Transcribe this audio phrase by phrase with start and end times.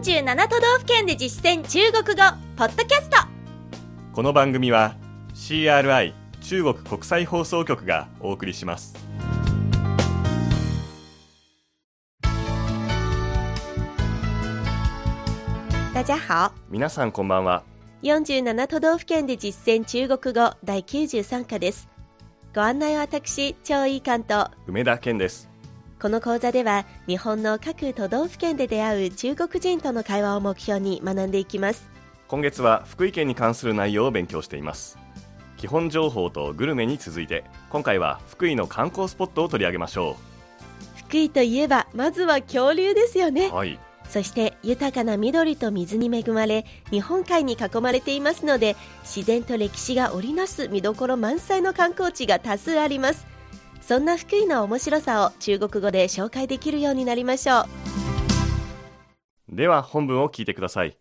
[0.00, 2.22] 47都道府県で実践中国語
[2.56, 3.18] ポッドキャスト。
[4.14, 4.96] この番組は
[5.34, 8.94] CRI 中国国際放送局がお送りします。
[15.92, 16.54] 大家好。
[16.70, 17.62] 皆さんこんばんは。
[18.02, 21.90] 47都道府県で実践中国語第93課です。
[22.54, 24.50] ご案内は私張井関と。
[24.66, 25.49] 梅田健です
[26.00, 31.90] この講座では日本の各都道府県で出会う中国人との会話を目標に学んでいきます。
[32.26, 34.96] 今月は福井県に関する内容を勉強しています。
[35.58, 40.16] 基本情報とグルメに続いて今回は福井の観光スポットを取り上げましょ
[40.96, 43.48] 福井といえばまずは恐竜ですよね。
[43.48, 43.78] うはい。
[44.08, 53.29] そして豊かな緑と水に恵まれ日本海に囲まれていますので自然と歴史が織りなす見どころ満載の観光地が多数あります
[53.90, 57.66] そんな福井の面白さを中国語で紹介できるようになりましょう。
[59.48, 60.96] では本文を聞いてください。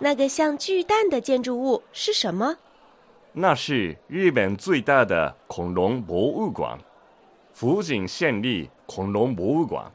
[0.00, 2.56] 那个像巨蛋的建筑物是什么？
[3.32, 6.76] 那是日本最大的恐龙博物馆。
[7.54, 9.92] 福井县立恐龙博物馆。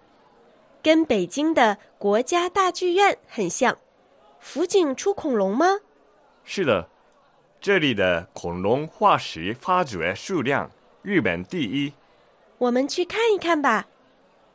[0.82, 3.78] 跟北京的国家大剧院很像。
[4.40, 5.82] 福井出恐龙吗？
[6.46, 6.88] 是的，
[7.60, 10.72] 这里的恐龙化石发掘数量
[11.06, 11.46] 日本。
[11.46, 11.94] 第一。
[12.58, 13.86] 我们去看一看吧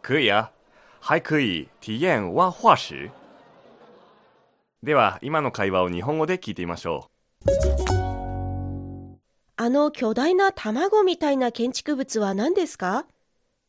[0.03, 0.51] 可以啊，
[0.99, 3.11] 还可以体验挖化石。
[4.83, 6.19] では、今の会話を日本。
[6.19, 7.09] 語で聞いてみましょ
[7.47, 7.51] う
[9.57, 13.07] あの巨大な卵みたいな建築物は何ですか。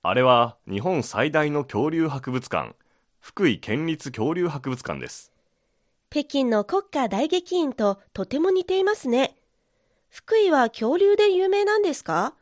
[0.02, 1.04] あれは日本。
[1.04, 2.76] 最大の恐竜博物館、
[3.20, 5.32] 福井県立恐竜博物館です。
[6.10, 9.38] 北京の国家大劇院ととても似ていますね
[10.10, 12.34] 福井は恐竜で有名なんですか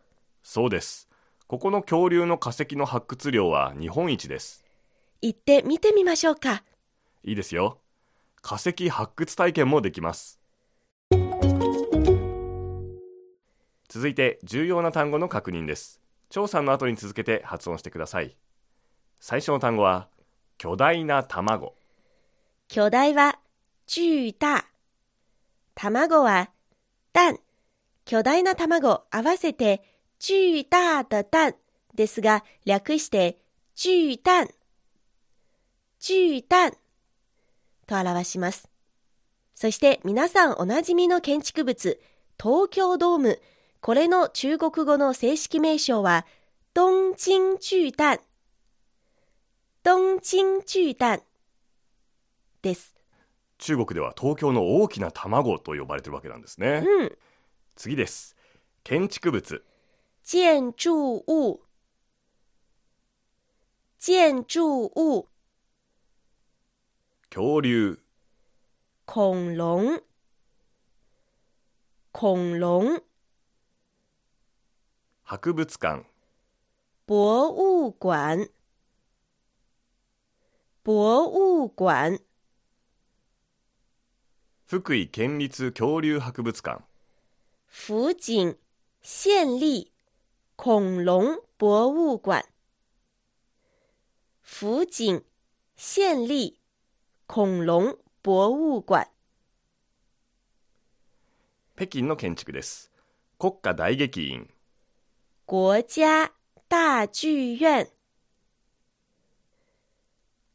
[0.44, 1.10] そうです。
[1.48, 4.64] ここの恐竜の化石の発掘量は日本一です。
[5.22, 6.64] 行って見てみましょうか
[7.24, 7.80] いいですよ。
[8.42, 10.40] 化石発掘体験もできます。
[13.90, 16.00] 続いて重要な単語の確認です。
[16.30, 18.38] 調査の後に続けて発音してください。
[19.20, 20.08] 最初の単語は
[20.58, 21.76] 巨大な卵。
[22.68, 23.40] 巨大は
[23.88, 24.64] 巨大
[25.74, 26.52] 卵は
[27.14, 27.40] 蛋
[28.06, 29.82] 巨大な卵合わせて
[30.20, 31.56] 巨大的蛋
[31.96, 33.38] ですが略して
[33.76, 34.50] 巨蛋
[36.00, 36.74] 巨蛋
[37.88, 38.70] と表します
[39.56, 42.00] そして皆さんおなじみの建築物
[42.42, 43.42] 東京ドーム
[43.82, 46.26] これの中国語の正式名称は
[46.76, 48.20] 東京巨蛋
[49.84, 51.22] 東京巨蛋
[52.62, 52.94] です。
[53.58, 56.84] 中国では東京の大きな卵と呼ばれているわけなんですね。
[56.86, 57.18] うん。
[57.76, 58.36] 次です。
[58.84, 59.64] 建築物。
[60.32, 61.66] 建筑物。
[63.98, 65.28] 建筑物。
[67.32, 67.98] 恐竜。
[69.06, 70.04] 恐龙。
[72.12, 73.02] 恐龙。
[75.26, 76.06] 博物館。
[77.08, 78.52] 博物館。
[80.84, 82.22] 博物館。
[84.68, 86.84] 福井県立恐竜博物館。
[87.66, 88.56] 福井
[89.02, 89.92] 县立
[90.62, 92.44] 恐龙博物館。
[94.42, 95.24] 福井
[95.78, 96.60] 县立
[97.28, 99.10] 恐龍博物館。
[101.78, 102.92] 北京の建築です。
[103.38, 104.50] 国家大劇院。
[105.46, 106.34] 国家
[106.68, 107.90] 大剧院。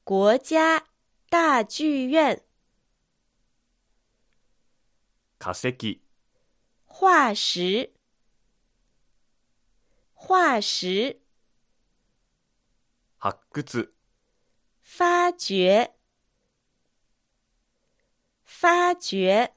[0.04, 0.84] 国家
[1.30, 2.42] 大剧院。
[5.38, 5.74] 化石。
[6.84, 7.93] 化石。
[10.26, 11.20] 化石。
[13.18, 13.92] 発掘。
[14.80, 15.92] 发掘。
[18.42, 19.52] 发掘。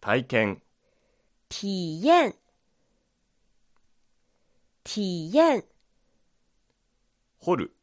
[0.00, 0.60] 体験。
[1.48, 2.34] 体验。
[4.82, 5.64] 体验。
[7.38, 7.76] 掘る。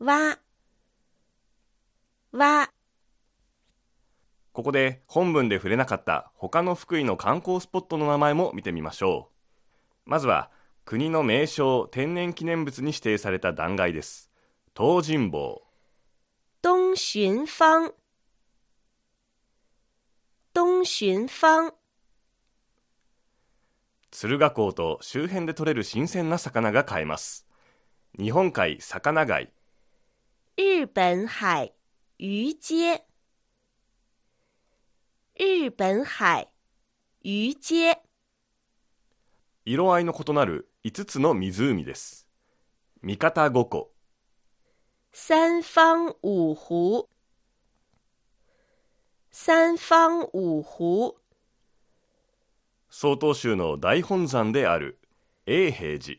[0.00, 0.36] 挖。
[2.32, 2.77] 挖。
[4.58, 9.30] ここで本文で触れなかった他の福井の観光スポットの名前も見てみましょ
[10.04, 10.10] う。
[10.10, 10.50] まずは
[10.84, 14.32] 国の名勝天然記念物に指定された断崖です。
[14.76, 15.62] 東尋坊。
[16.60, 17.94] 東尋坊。
[20.52, 21.72] 東尋坊。
[24.10, 27.46] 敦賀港と周辺で採れる新鮮な魚が買えます。
[28.18, 29.52] 日本海魚街。
[30.56, 31.72] 日本海
[32.18, 33.08] 魚街。
[35.40, 36.48] 日本海
[37.22, 38.02] 魚街。
[39.64, 42.26] 色合いの異なる5つの湖です。
[43.04, 43.92] 三方五湖、
[45.12, 47.08] 三方五湖，
[49.30, 51.16] 三方五湖，
[52.90, 54.98] 曹洞宗の大本山である
[55.46, 56.18] 永平寺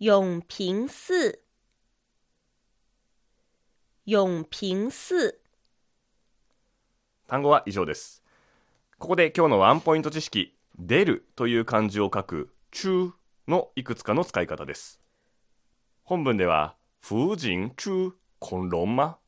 [0.00, 1.38] 永平寺，
[4.04, 5.45] 永平寺。
[7.26, 8.22] 単語は以上です。
[8.98, 13.10] ここで今日のワンポイント知識出るという漢字を書く中
[13.48, 15.00] のいくつかの使い方です。
[16.04, 19.18] 本文では風神中混論魔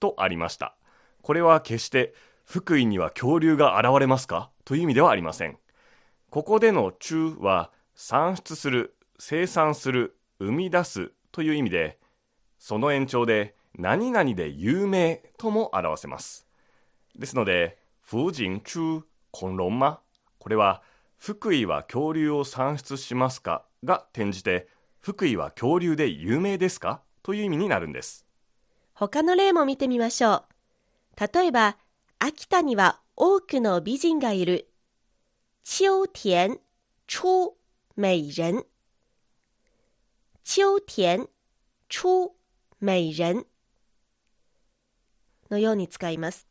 [0.00, 0.76] とありました。
[1.22, 2.12] これは決して
[2.44, 4.50] 福井には恐竜が現れますか？
[4.66, 5.56] という意味ではありません。
[6.28, 11.98] ここでの中は産出する生産する生み出すという意味で
[12.58, 16.46] その延長で何々で有名とも表せます。
[17.20, 20.00] ですので、風神中混論魔
[20.38, 20.82] これは、
[21.18, 24.68] 福井は恐竜を産出しますかが転じて、
[25.00, 28.24] 福井は恐竜で有名ですかという意味になるんです。
[28.94, 30.46] 他の例も見てみましょ
[31.16, 31.32] う。
[31.34, 31.76] 例えば、
[32.18, 34.70] 秋田には多くの美人がいる。
[35.62, 36.48] 秋田
[37.06, 37.54] 出
[37.98, 38.64] 美人。
[40.42, 41.28] 秋田
[41.90, 42.34] 出
[42.80, 43.46] 美人
[45.50, 46.46] のように使います。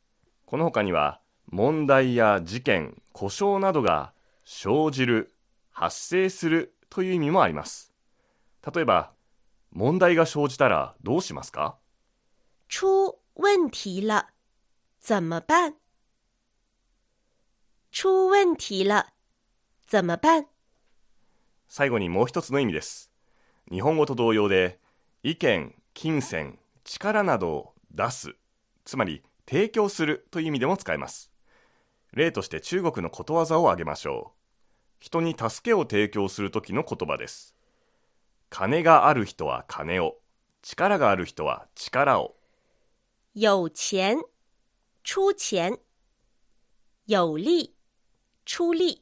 [0.49, 4.13] この他には、問題や事件、故障などが
[4.45, 5.31] 生じる、
[5.69, 7.93] 発生するという意味もあります。
[8.73, 9.11] 例えば、
[9.69, 11.77] 問題が生じたらどうしますか？
[12.67, 14.25] 出问题了，
[14.99, 15.75] 怎么办？
[17.91, 19.05] 出问题了，
[19.85, 20.47] 怎么办？
[21.67, 23.11] 最後にもう一つの意味です。
[23.71, 24.79] 日本語と同様で、
[25.21, 28.33] 意見、金銭、力などを出す、
[28.83, 31.31] つまり提供するという意味でも使えます。
[32.13, 34.39] 例として中国のことわざを挙げましょう。
[34.99, 37.55] 人に助けを提供するときの言葉です。
[38.51, 40.17] 金がある人は金を、
[40.61, 42.35] 力がある人は力を。
[43.33, 44.17] 有钱
[45.03, 45.79] 出钱，
[47.07, 47.73] 有力
[48.45, 49.01] 出力，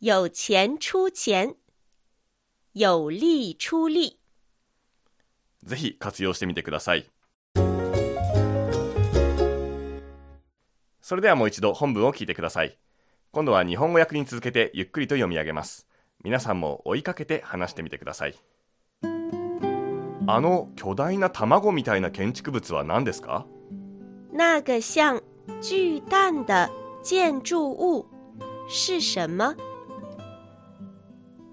[0.00, 1.56] 有钱出钱，
[2.72, 4.18] 有力出力。
[5.64, 7.10] ぜひ活用してみてください。
[11.08, 12.76] それではもう一度本文を聞いてください。
[13.32, 15.88] 今度は日本語訳に続けてゆっくりと読み上げます。
[16.22, 18.34] 皆さんも追いかけて話してみてください。
[20.26, 23.46] あの巨大な卵みたいな建築物は何ですか？
[24.34, 25.18] 那个像
[25.62, 26.70] 巨蛋的
[27.02, 28.06] 建筑物
[28.68, 29.56] 是什么？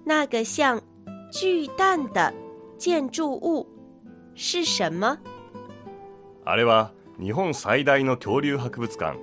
[0.04, 0.78] 那个像
[1.32, 2.34] 巨蛋的
[2.76, 3.66] 建筑物
[4.34, 5.18] 是什么？
[6.44, 9.16] あれは日本最大の恐竜博物館、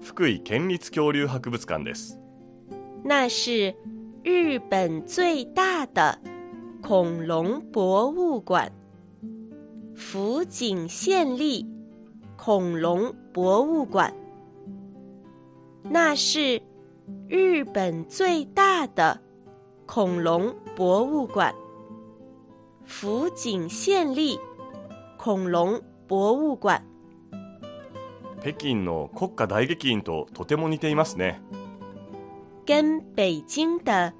[0.00, 2.18] 福井県立恐竜博物館です。
[3.04, 3.74] 那是
[4.22, 6.18] 日本最大的
[6.82, 8.72] 恐龙博物馆——
[9.94, 11.66] 福井县立
[12.36, 14.12] 恐龙博物馆。
[15.82, 16.60] 那是
[17.28, 19.20] 日本最大的
[19.86, 21.54] 恐龙博物馆——
[22.84, 24.38] 福井县立
[25.18, 26.89] 恐龙博物馆。
[28.40, 31.40] 北京の国家大劇院ととても似ていますね。
[32.66, 34.14] 跟北京的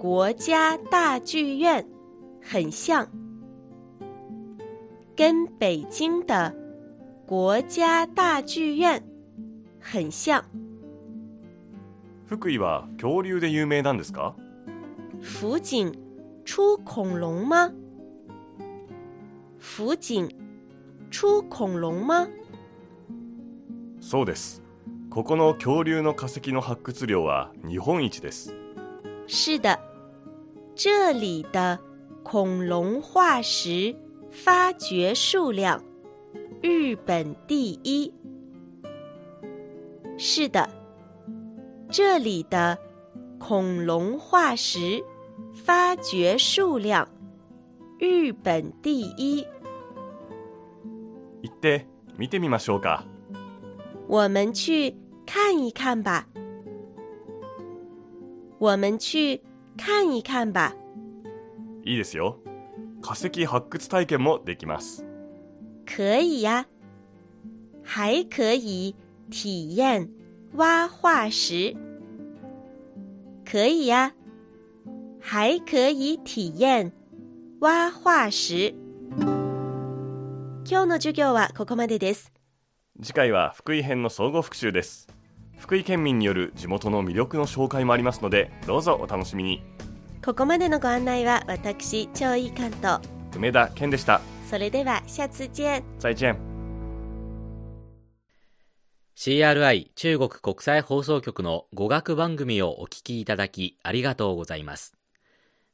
[0.00, 1.86] 国家大剧院
[2.42, 3.06] 很像，
[5.14, 6.54] 跟北京的
[7.26, 9.02] 国家大剧院
[9.78, 10.42] 很像。
[12.26, 14.34] 福井は恐竜で有名なんですか？
[15.20, 15.92] 福井
[16.44, 17.72] 出恐龙吗？
[19.58, 20.28] 福井
[21.10, 22.26] 出恐龙吗？
[24.00, 24.62] そうです。
[25.10, 28.54] ここの恐竜の化石の発掘量は日本一です。
[29.26, 29.78] 是的，
[30.74, 31.78] 这里的
[32.24, 33.94] 恐龙化石
[34.30, 35.82] 发掘数量
[36.62, 38.12] 日本第一。
[40.16, 40.68] 是的，
[41.88, 42.78] 这里的
[43.38, 45.02] 恐龙化石
[45.64, 47.08] 发掘数量
[47.98, 49.46] 日本第一。
[51.42, 53.04] 行って見てみましょうか。
[54.10, 54.92] 我们去
[55.24, 56.26] 看一看吧。
[58.58, 59.40] 我们去
[59.78, 60.74] 看一看吧。
[61.84, 62.34] いいですよ。
[63.00, 65.06] 化石発掘体験もできます。
[65.86, 66.66] 可以呀，
[67.84, 68.96] 还可以
[69.30, 70.10] 体验
[70.56, 71.76] 挖化石。
[73.44, 74.12] 可以呀，
[75.20, 76.90] 还可以体验
[77.60, 78.74] 挖化石。
[80.64, 82.32] 今日の授業はここまでです。
[83.02, 85.08] 次回は福井編の総合復習です。
[85.58, 89.62] 福井県民による地元の魅力の紹介もありますので、どうぞお楽しみに。
[90.22, 93.00] ここまでのご案内は私、超いい関東。
[93.34, 94.20] 梅田健でした。
[94.50, 95.82] それでは下次见。
[95.98, 96.36] 再见。
[99.16, 104.94] CRI 中国国際放送局の語学番組をお聞きいただきありがとうございます。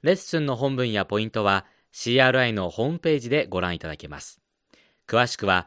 [0.02, 4.40] レッスンの本文やポイントは CRI のホームページでご覧いただけます。
[5.08, 5.66] 詳しくは